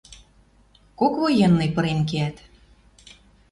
Кок 0.99 1.13
военный 1.21 1.69
пырен 1.75 1.99
кеӓт 2.09 2.35